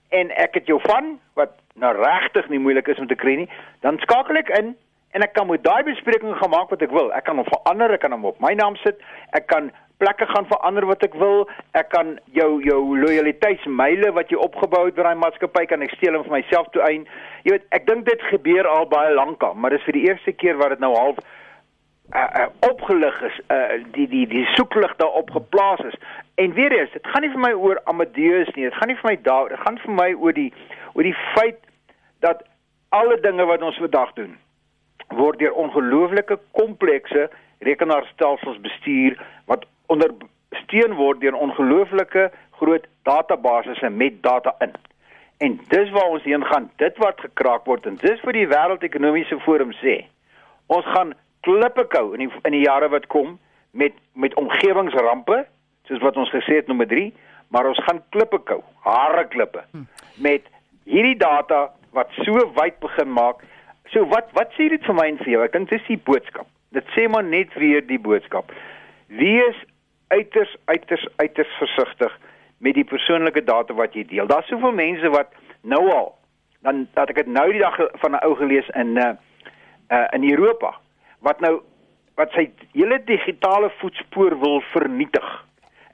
en 0.09 0.31
ek 0.31 0.55
het 0.55 0.67
jou 0.67 0.81
van 0.81 1.21
wat 1.35 1.51
nou 1.81 1.93
regtig 1.97 2.49
nie 2.49 2.61
moeilik 2.63 2.89
is 2.89 2.99
om 2.99 3.09
te 3.09 3.19
kry 3.19 3.37
nie, 3.43 3.49
dan 3.81 4.01
skakel 4.05 4.41
ek 4.41 4.53
in 4.59 4.75
en 5.13 5.25
ek 5.25 5.35
kan 5.37 5.49
met 5.49 5.65
daai 5.65 5.83
bespreking 5.85 6.35
gemaak 6.41 6.71
wat 6.73 6.83
ek 6.85 6.93
wil. 6.93 7.11
Ek 7.13 7.27
kan 7.29 7.37
hom 7.37 7.49
verander, 7.49 7.93
ek 7.93 8.01
kan 8.05 8.15
hom 8.17 8.25
op 8.31 8.39
my 8.41 8.55
naam 8.57 8.79
sit. 8.81 9.01
Ek 9.37 9.45
kan 9.53 9.69
plekke 10.01 10.27
gaan 10.31 10.49
verander 10.49 10.87
wat 10.89 11.05
ek 11.05 11.15
wil. 11.21 11.45
Ek 11.79 11.91
kan 11.93 12.17
jou 12.37 12.63
jou 12.65 12.81
loyaliteitsmyle 12.99 14.13
wat 14.17 14.33
jy 14.33 14.41
opgebou 14.41 14.87
het 14.89 14.97
by 14.97 15.05
daai 15.11 15.21
maatskappy 15.21 15.67
kan 15.71 15.85
ek 15.85 15.93
steel 15.99 16.17
en 16.17 16.25
vir 16.25 16.39
myself 16.39 16.73
toe 16.73 16.83
ein. 16.89 17.05
Jy 17.45 17.59
weet, 17.59 17.69
ek 17.77 17.87
dink 17.91 18.09
dit 18.09 18.25
gebeur 18.33 18.69
al 18.71 18.89
baie 18.89 19.13
lank 19.15 19.45
al, 19.45 19.55
maar 19.55 19.77
dis 19.77 19.85
vir 19.85 20.01
die 20.01 20.07
eerste 20.09 20.33
keer 20.33 20.57
wat 20.63 20.75
dit 20.75 20.83
nou 20.83 20.95
half 20.97 21.21
uh, 22.11 22.29
uh, 22.41 22.47
opgelig 22.71 23.21
is, 23.23 23.41
uh, 23.49 23.79
die 23.95 24.09
die 24.09 24.27
die 24.27 24.45
soeklig 24.55 24.97
daarop 24.97 25.31
geplaas 25.31 25.81
is. 25.81 25.99
En 26.35 26.53
weer 26.53 26.73
eens, 26.79 26.93
dit 26.93 27.07
gaan 27.07 27.23
nie 27.23 27.33
vir 27.35 27.45
my 27.47 27.53
oor 27.53 27.81
Amadeus 27.85 28.51
nie. 28.55 28.65
Dit 28.69 28.75
gaan 28.75 28.91
nie 28.91 28.99
vir 29.01 29.11
my 29.11 29.19
daar, 29.23 29.49
dit 29.49 29.63
gaan 29.67 29.79
vir 29.85 29.95
my 30.01 30.09
oor 30.15 30.37
die 30.37 30.53
oor 30.93 31.09
die 31.09 31.17
feit 31.35 31.61
dat 32.21 32.43
alle 32.89 33.21
dinge 33.21 33.45
wat 33.49 33.63
ons 33.63 33.79
vandag 33.81 34.13
doen 34.19 34.37
word 35.17 35.39
deur 35.39 35.53
ongelooflike 35.61 36.39
komplekse 36.57 37.29
rekenaarstelsels 37.67 38.61
bestuur 38.65 39.17
wat 39.51 39.67
ondersteun 39.93 40.97
word 40.97 41.21
deur 41.21 41.37
ongelooflike 41.37 42.31
groot 42.61 42.87
databasisse 43.09 43.91
met 43.91 44.23
data 44.23 44.55
in. 44.65 44.73
En 45.43 45.59
dis 45.69 45.91
waar 45.91 46.15
ons 46.15 46.23
heen 46.23 46.45
gaan. 46.45 46.71
Dit 46.77 46.99
wat 47.03 47.21
gekraak 47.21 47.67
word 47.67 47.87
en 47.87 47.99
dis 48.03 48.21
vir 48.23 48.39
die 48.39 48.49
wêreldekonomiese 48.49 49.41
forum 49.47 49.73
sê. 49.81 50.03
Ons 50.71 50.87
gaan 50.95 51.15
klippe 51.47 51.85
kou 51.91 52.13
in 52.15 52.27
die 52.27 52.31
in 52.49 52.57
die 52.57 52.65
jare 52.65 52.89
wat 52.93 53.07
kom 53.13 53.39
met 53.73 53.95
met 54.15 54.35
omgewingsrampe, 54.41 55.45
soos 55.89 56.03
wat 56.05 56.17
ons 56.17 56.31
gesê 56.31 56.61
het 56.61 56.69
nommer 56.71 56.87
3, 56.87 57.13
maar 57.49 57.69
ons 57.69 57.81
gaan 57.87 58.03
klippe 58.15 58.39
kou, 58.49 58.61
hare 58.87 59.27
klippe 59.29 59.65
met 60.17 60.49
hierdie 60.85 61.17
data 61.17 61.71
wat 61.97 62.13
so 62.25 62.47
wyd 62.57 62.79
begin 62.81 63.13
maak. 63.13 63.43
So 63.93 64.07
wat 64.13 64.31
wat 64.39 64.55
sê 64.57 64.69
dit 64.73 64.85
vir 64.85 64.97
my 64.97 65.09
en 65.11 65.21
vir 65.21 65.33
jou? 65.35 65.43
Ek 65.45 65.53
dink 65.53 65.71
dis 65.71 65.89
die 65.89 66.01
boodskap. 66.01 66.49
Dit 66.73 66.89
sê 66.97 67.09
maar 67.09 67.25
net 67.25 67.53
weer 67.61 67.85
die 67.87 68.01
boodskap. 68.01 68.53
Wees 69.09 69.59
uiters 70.13 70.57
uiters 70.65 71.07
uiters 71.17 71.53
versigtig 71.59 72.19
met 72.59 72.75
die 72.75 72.85
persoonlike 72.85 73.45
data 73.45 73.75
wat 73.75 73.95
jy 73.97 74.05
deel. 74.09 74.27
Daar's 74.27 74.49
soveel 74.49 74.73
mense 74.73 75.09
wat 75.13 75.33
nou 75.63 75.83
al 75.91 76.13
dan 76.63 76.87
dat 76.95 77.11
ek 77.11 77.25
dit 77.25 77.33
nou 77.35 77.49
die 77.51 77.61
dag 77.61 77.77
van 78.01 78.15
'n 78.15 78.25
ou 78.25 78.35
gelees 78.39 78.69
in 78.79 78.97
uh, 78.97 79.13
uh 79.91 80.07
in 80.13 80.31
Europa 80.31 80.79
wat 81.23 81.41
nou 81.41 81.61
wat 82.21 82.35
sy 82.37 82.51
hele 82.75 82.99
digitale 83.09 83.71
voetspoor 83.81 84.37
wil 84.39 84.61
vernietig. 84.73 85.29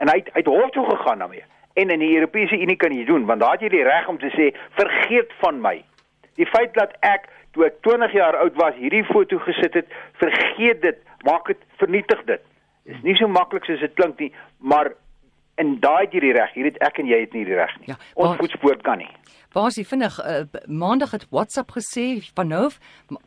En 0.02 0.10
hy 0.10 0.18
het 0.18 0.32
uit 0.34 0.50
hof 0.50 0.70
toe 0.74 0.84
gegaan 0.88 1.22
daarmee. 1.22 1.44
En 1.78 1.90
in 1.94 2.02
die 2.02 2.14
Europese 2.16 2.58
Unie 2.58 2.76
kan 2.76 2.94
jy 2.94 3.04
doen 3.06 3.26
want 3.26 3.40
daar 3.40 3.54
het 3.54 3.66
jy 3.66 3.70
die 3.76 3.86
reg 3.86 4.08
om 4.10 4.18
te 4.18 4.30
sê 4.34 4.50
vergeet 4.78 5.32
van 5.42 5.60
my. 5.62 5.76
Die 6.40 6.46
feit 6.46 6.74
dat 6.74 6.96
ek 7.06 7.28
toe 7.54 7.68
ek 7.68 7.80
20 7.86 8.14
jaar 8.14 8.36
oud 8.42 8.58
was 8.58 8.76
hierdie 8.78 9.04
foto 9.06 9.38
gesit 9.46 9.74
het, 9.78 9.86
vergeet 10.22 10.82
dit, 10.82 10.98
maak 11.26 11.46
dit 11.50 11.60
vernietig 11.82 12.24
dit. 12.26 12.42
Is 12.88 13.00
nie 13.04 13.16
so 13.18 13.28
maklik 13.28 13.66
soos 13.68 13.82
dit 13.84 13.94
klink 13.94 14.20
nie, 14.22 14.32
maar 14.58 14.92
en 15.58 15.74
daai 15.82 16.04
het 16.06 16.14
jy 16.14 16.22
die 16.28 16.36
reg. 16.36 16.52
Hier 16.54 16.68
het 16.70 16.78
ek 16.86 17.00
en 17.02 17.10
jy 17.10 17.18
het 17.24 17.34
nie 17.34 17.44
die 17.48 17.58
reg 17.58 17.74
nie. 17.80 17.90
Ja, 17.90 17.98
Ons 18.14 18.38
voetspoor 18.38 18.78
kan 18.86 19.02
nie. 19.02 19.10
Basie 19.52 19.86
vinnig 19.86 20.18
uh, 20.20 20.40
maandag 20.66 21.10
het 21.10 21.26
WhatsApp 21.30 21.70
gesê 21.72 22.20
van 22.34 22.48
nou 22.48 22.70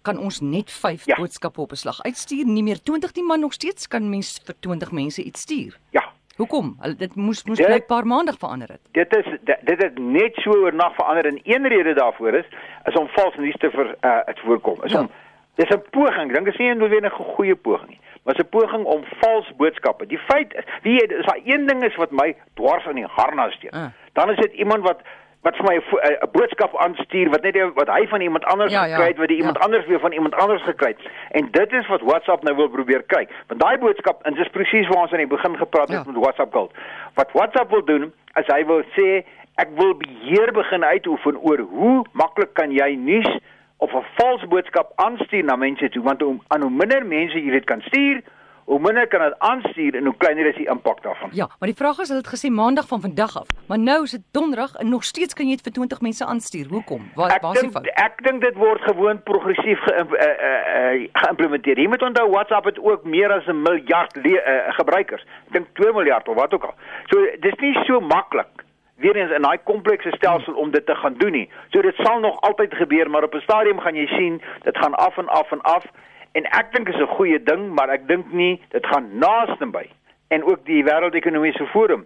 kan 0.02 0.18
ons 0.18 0.40
net 0.40 0.72
5 0.72 1.06
ja. 1.06 1.16
boodskappe 1.16 1.62
op 1.62 1.72
'n 1.72 1.76
slag 1.76 2.02
uitstuur, 2.04 2.46
nie 2.46 2.64
meer 2.64 2.82
20 2.84 3.14
nie, 3.16 3.24
maar 3.24 3.40
nog 3.40 3.54
steeds 3.54 3.88
kan 3.88 4.10
mens 4.10 4.42
vir 4.46 4.56
20 4.60 4.92
mense 4.92 5.24
iets 5.24 5.42
stuur. 5.42 5.78
Ja. 5.90 6.04
Hoekom? 6.36 6.78
Dit 6.98 7.16
moes 7.16 7.44
moes 7.44 7.60
net 7.60 7.84
'n 7.84 7.86
paar 7.86 8.06
maandag 8.06 8.38
verander 8.38 8.68
het. 8.68 8.82
Dit 8.92 9.16
is 9.16 9.26
dit 9.64 9.82
het 9.84 9.98
net 10.00 10.36
so 10.36 10.52
oornag 10.52 10.96
verander 10.96 11.26
en 11.26 11.40
een 11.44 11.68
rede 11.68 11.94
daarvoor 11.94 12.34
is 12.34 12.46
is 12.86 12.96
om 12.96 13.08
vals 13.08 13.36
nuus 13.36 13.58
te 13.58 13.70
vir 13.70 13.96
uh, 14.02 14.20
het 14.26 14.40
voorkom. 14.40 14.84
Is 14.84 14.92
ja. 14.92 15.00
om 15.00 15.10
dis 15.56 15.70
'n 15.70 15.84
poging. 15.90 16.30
Ek 16.30 16.34
dink 16.34 16.46
dit 16.46 16.54
is 16.54 16.60
nie 16.60 16.74
noodwendig 16.74 17.20
'n 17.20 17.34
goeie 17.36 17.56
poging 17.56 17.90
nie 17.90 18.00
was 18.24 18.38
'n 18.38 18.50
poging 18.50 18.86
om 18.86 19.04
vals 19.20 19.52
boodskappe. 19.56 20.06
Die 20.06 20.18
feit 20.18 20.54
is, 20.54 20.64
wie 20.82 21.06
is 21.06 21.26
daar 21.26 21.40
een 21.44 21.66
ding 21.68 21.84
is 21.84 21.96
wat 21.96 22.12
my 22.12 22.36
dwars 22.54 22.86
in 22.86 22.96
die 22.96 23.06
harnas 23.06 23.54
steek. 23.54 23.76
Uh. 23.76 23.86
Dan 24.14 24.30
is 24.30 24.38
dit 24.38 24.54
iemand 24.54 24.82
wat 24.82 25.02
wat 25.42 25.56
vir 25.58 25.66
my 25.66 25.76
'n 25.76 26.30
boodskap 26.32 26.78
aanstuur 26.78 27.30
wat 27.30 27.42
net 27.42 27.58
wat 27.74 27.88
hy 27.88 28.08
van 28.08 28.22
iemand 28.22 28.46
anders 28.46 28.72
ja, 28.72 28.84
gekry 28.84 29.08
het, 29.08 29.16
ja, 29.16 29.20
wat 29.20 29.28
die 29.28 29.38
iemand 29.38 29.58
ja. 29.58 29.64
anders 29.64 29.86
weer 29.86 30.00
van 30.00 30.12
iemand 30.12 30.36
anders 30.36 30.64
gekry 30.64 30.88
het. 30.88 31.10
En 31.32 31.48
dit 31.52 31.72
is 31.74 31.88
wat 31.88 32.02
WhatsApp 32.02 32.44
nou 32.44 32.56
wil 32.56 32.70
probeer 32.70 33.04
kry. 33.04 33.28
Want 33.48 33.60
daai 33.62 33.78
boodskap, 33.78 34.22
en 34.24 34.34
dis 34.34 34.48
presies 34.48 34.88
waar 34.88 35.02
ons 35.02 35.12
aan 35.12 35.18
die 35.18 35.28
begin 35.28 35.58
gepraat 35.58 35.88
het 35.88 36.06
ja. 36.06 36.12
met 36.12 36.24
WhatsApp 36.24 36.54
Gold. 36.54 36.74
Wat 37.14 37.32
WhatsApp 37.32 37.70
wil 37.70 37.86
doen, 37.86 38.14
is 38.34 38.48
hy 38.48 38.66
wil 38.66 38.84
sê 38.98 39.26
ek 39.56 39.70
wil 39.76 39.96
beheer 39.98 40.52
begin 40.52 40.84
uitoefen 40.84 41.38
oor 41.42 41.60
hoe 41.60 42.06
maklik 42.12 42.54
kan 42.54 42.72
jy 42.72 42.96
nuus 42.96 43.30
of 43.78 43.94
'n 43.94 44.06
vals 44.18 44.46
boodskap 44.48 44.92
aanstuur 44.96 45.44
na 45.44 45.56
mense 45.56 45.90
toe 45.90 46.04
want 46.04 46.24
om 46.24 46.42
aan 46.48 46.62
hoe 46.62 46.70
minder 46.70 47.06
mense 47.06 47.38
jy 47.40 47.52
dit 47.52 47.66
kan 47.66 47.82
stuur 47.82 48.22
hoe 48.66 48.80
minder 48.80 49.08
kan 49.08 49.22
dit 49.22 49.40
aanstuur 49.40 49.96
en 49.96 50.06
hoe 50.06 50.16
kleiner 50.18 50.46
is 50.46 50.56
die 50.56 50.70
impak 50.70 51.04
daarvan. 51.04 51.30
Ja, 51.32 51.48
maar 51.60 51.70
die 51.70 51.78
vraag 51.78 52.00
is 52.00 52.08
hulle 52.08 52.22
het 52.22 52.34
gesê 52.34 52.50
maandag 52.50 52.88
van 52.88 53.02
vandag 53.02 53.38
af, 53.38 53.48
maar 53.68 53.80
nou 53.80 54.04
is 54.04 54.12
dit 54.12 54.22
donderdag 54.32 54.76
en 54.76 54.90
nog 54.90 55.04
steeds 55.04 55.34
kan 55.34 55.46
jy 55.46 55.56
dit 55.56 55.64
vir 55.64 55.74
20 55.74 56.02
mense 56.02 56.26
aanstuur. 56.26 56.68
Hoekom? 56.70 57.12
Waar 57.16 57.38
waar 57.42 57.56
is 57.56 57.62
die 57.62 57.72
fout? 57.72 57.88
Ek 57.88 58.24
dink 58.24 58.42
dit 58.42 58.56
word 58.56 58.82
gewoon 58.82 59.24
progressief 59.24 59.80
ge, 59.80 59.94
uh, 59.94 60.06
uh, 60.28 60.30
uh, 60.30 61.08
geïmplementeer. 61.12 61.80
Jy 61.80 61.88
moet 61.88 62.02
onthou 62.02 62.30
WhatsApp 62.30 62.66
het 62.66 62.80
ook 62.80 63.04
meer 63.04 63.32
as 63.32 63.46
'n 63.46 63.62
miljard 63.62 64.18
uh, 64.18 64.34
gebruikers. 64.80 65.26
Ek 65.48 65.54
dink 65.54 65.68
2 65.74 65.94
miljard 65.94 66.28
of 66.28 66.36
wat 66.36 66.54
ook 66.54 66.64
al. 66.64 66.76
So 67.06 67.18
dis 67.40 67.56
nie 67.60 67.74
so 67.86 68.00
maklik 68.00 68.66
weer 69.02 69.16
eens 69.16 69.32
in 69.32 69.42
daai 69.42 69.58
komplekse 69.64 70.12
stelsel 70.12 70.54
om 70.54 70.72
dit 70.72 70.86
te 70.86 70.96
gaan 70.96 71.14
doen 71.18 71.32
nie. 71.32 71.50
So 71.70 71.82
dit 71.82 71.96
sal 71.96 72.20
nog 72.20 72.42
altyd 72.42 72.74
gebeur, 72.74 73.10
maar 73.10 73.24
op 73.24 73.34
'n 73.34 73.48
stadium 73.48 73.80
gaan 73.80 73.96
jy 73.96 74.08
sien 74.08 74.42
dit 74.64 74.78
gaan 74.78 74.96
af 74.96 75.18
en 75.18 75.28
af 75.28 75.52
en 75.52 75.62
af 75.62 75.86
en 76.32 76.46
ek 76.46 76.72
dink 76.74 76.90
is 76.90 76.96
'n 76.96 77.16
goeie 77.16 77.44
ding, 77.44 77.74
maar 77.76 77.90
ek 77.90 78.08
dink 78.08 78.32
nie 78.34 78.62
dit 78.70 78.86
gaan 78.86 79.18
naaste 79.18 79.66
by. 79.66 79.90
En 80.28 80.44
ook 80.44 80.66
die 80.66 80.84
wêreldekonomiese 80.84 81.68
forum 81.68 82.06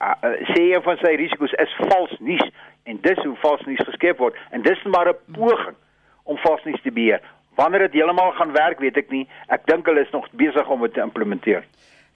uh, 0.00 0.14
uh, 0.22 0.30
sê 0.54 0.62
een 0.72 0.82
van 0.82 0.96
sy 0.96 1.14
risiko's 1.16 1.52
is 1.52 1.74
vals 1.78 2.14
nuus 2.18 2.50
en 2.84 3.00
dis 3.02 3.18
hoe 3.24 3.36
vals 3.42 3.64
nuus 3.66 3.84
geskep 3.84 4.18
word 4.18 4.36
en 4.50 4.62
dis 4.62 4.82
maar 4.84 5.08
'n 5.08 5.34
poging 5.34 5.76
om 6.24 6.36
vals 6.36 6.64
nuus 6.64 6.82
te 6.82 6.92
beheer. 6.92 7.20
Wanneer 7.54 7.80
dit 7.88 7.92
heeltemal 7.92 8.32
gaan 8.32 8.52
werk, 8.52 8.78
weet 8.78 8.96
ek 8.96 9.10
nie. 9.10 9.26
Ek 9.48 9.66
dink 9.66 9.86
hulle 9.86 10.00
is 10.00 10.10
nog 10.10 10.26
besig 10.30 10.68
om 10.68 10.80
dit 10.80 10.94
te 10.94 11.00
implementeer. 11.00 11.64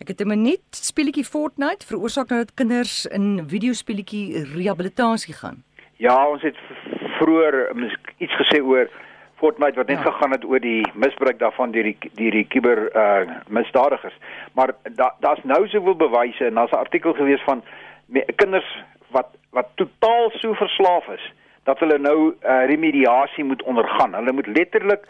Ek 0.01 0.09
het 0.09 0.21
'n 0.21 0.29
minuut 0.29 0.67
speletjie 0.71 1.25
Fortnite 1.25 1.87
veroorsaak 1.87 2.29
nou 2.29 2.41
dat 2.41 2.55
kinders 2.55 3.07
in 3.07 3.45
videospeletjie 3.49 4.45
rehabilitasie 4.55 5.35
gaan. 5.35 5.63
Ja, 5.97 6.29
ons 6.29 6.43
het 6.43 6.57
vroeër 7.19 7.73
iets 8.19 8.35
gesê 8.35 8.63
oor 8.63 8.91
Fortnite 9.43 9.75
wat 9.81 9.89
net 9.91 9.99
ja. 9.99 10.11
gegaan 10.11 10.31
het 10.31 10.45
oor 10.45 10.61
die 10.63 10.87
misbruik 10.95 11.39
daarvan 11.39 11.73
deur 11.75 11.89
die 11.89 12.11
deur 12.19 12.31
die 12.31 12.47
kiber 12.47 12.81
uh 12.95 13.39
misdadigers. 13.49 14.15
Maar 14.55 14.75
daar's 14.95 15.19
da 15.21 15.35
nou 15.43 15.67
soveel 15.69 15.97
bewyse 15.97 16.47
en 16.47 16.55
daar's 16.55 16.71
'n 16.71 16.85
artikel 16.87 17.13
gewees 17.13 17.43
van 17.43 17.63
me, 18.07 18.23
kinders 18.37 18.71
wat 19.11 19.35
wat 19.51 19.69
totaal 19.75 20.31
so 20.31 20.55
verslaaf 20.55 21.09
is 21.09 21.33
dat 21.65 21.79
hulle 21.79 21.99
nou 21.99 22.35
uh 22.45 22.65
remediasie 22.67 23.45
moet 23.45 23.63
ondergaan. 23.63 24.15
Hulle 24.15 24.33
moet 24.33 24.47
letterlik 24.47 25.03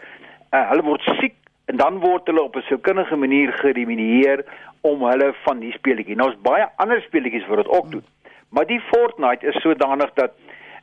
uh, 0.51 0.69
hulle 0.69 0.83
word 0.83 1.01
siek 1.19 1.35
en 1.65 1.77
dan 1.77 1.99
word 1.99 2.27
hulle 2.27 2.41
op 2.41 2.55
'n 2.55 2.65
sielkundige 2.67 3.15
manier 3.15 3.53
geremedieer 3.53 4.45
om 4.81 5.03
hulle 5.03 5.33
van 5.45 5.59
die 5.59 5.71
speletjie. 5.71 6.15
Nou 6.15 6.29
is 6.29 6.41
baie 6.41 6.67
ander 6.75 7.01
speletjies 7.01 7.47
wat 7.47 7.57
dit 7.57 7.67
ook 7.77 7.91
doen. 7.91 8.05
Maar 8.49 8.65
die 8.65 8.81
Fortnite 8.81 9.47
is 9.47 9.61
sodanig 9.61 10.13
dat 10.13 10.31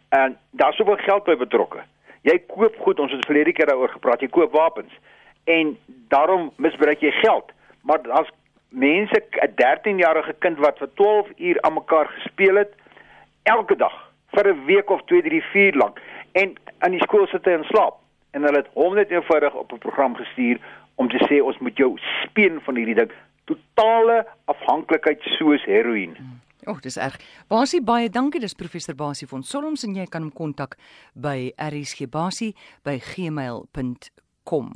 en 0.08 0.30
uh, 0.30 0.36
daar 0.50 0.72
soveel 0.72 0.96
geld 0.96 1.24
by 1.24 1.36
betrokke. 1.36 1.78
Jy 2.22 2.38
koop 2.46 2.76
goed, 2.84 3.00
ons 3.00 3.12
het 3.12 3.24
verlede 3.24 3.52
keer 3.52 3.66
daaroor 3.66 3.88
gepraat, 3.88 4.20
jy 4.20 4.28
koop 4.28 4.52
wapens 4.52 4.92
en 5.44 5.78
daarom 6.12 6.50
misbruik 6.56 7.00
jy 7.00 7.10
geld. 7.10 7.52
Maar 7.82 8.04
as 8.10 8.28
mense 8.68 9.22
'n 9.42 9.54
13-jarige 9.56 10.34
kind 10.38 10.58
wat 10.58 10.78
vir 10.78 10.90
12 10.94 11.28
uur 11.36 11.62
aan 11.62 11.74
mekaar 11.74 12.06
gespeel 12.06 12.56
het 12.56 12.74
elke 13.42 13.76
dag 13.76 14.12
vir 14.34 14.48
'n 14.48 14.64
week 14.64 14.90
of 14.90 15.02
2, 15.04 15.22
3, 15.22 15.42
4 15.42 15.74
lank 15.76 16.00
en 16.32 16.54
aan 16.78 16.90
die 16.90 17.02
skool 17.02 17.26
sit 17.26 17.44
hy 17.44 17.52
en 17.52 17.64
slaap 17.64 17.96
en 18.30 18.42
hulle 18.42 18.56
het 18.56 18.70
hom 18.72 18.94
net 18.94 19.10
eenvoudig 19.10 19.54
op 19.54 19.72
'n 19.72 19.78
program 19.78 20.14
gestuur 20.16 20.58
om 20.94 21.08
te 21.08 21.20
sê 21.28 21.42
ons 21.42 21.58
moet 21.58 21.76
jou 21.76 21.98
speen 22.24 22.60
van 22.60 22.76
hierdie 22.76 22.94
ding 22.94 23.12
totale 23.44 24.26
afhanklikheid 24.44 25.22
soos 25.22 25.64
heroïne. 25.64 26.16
O, 26.66 26.74
oh, 26.74 26.80
dis 26.82 26.98
erg. 27.00 27.20
Basie 27.48 27.80
baie 27.80 28.10
dankie. 28.12 28.40
Dis 28.42 28.54
professor 28.54 28.96
Basie 28.98 29.28
van 29.30 29.44
Solms 29.46 29.84
en 29.86 29.96
jy 29.96 30.06
kan 30.10 30.26
hom 30.26 30.32
kontak 30.36 30.76
by 31.14 31.52
rsgbasie 31.56 32.52
by 32.84 32.98
gmail.com. 33.12 34.72